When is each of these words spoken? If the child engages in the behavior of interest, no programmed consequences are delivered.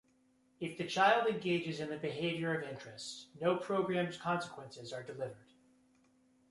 If 0.59 0.79
the 0.79 0.87
child 0.87 1.27
engages 1.27 1.79
in 1.79 1.91
the 1.91 1.95
behavior 1.97 2.57
of 2.59 2.67
interest, 2.67 3.27
no 3.39 3.55
programmed 3.57 4.17
consequences 4.19 4.91
are 4.91 5.03
delivered. 5.03 5.37